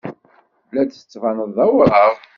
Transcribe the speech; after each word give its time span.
La 0.73 0.81
d-tettbaneḍ 0.83 1.49
d 1.55 1.57
awraɣ. 1.65 2.13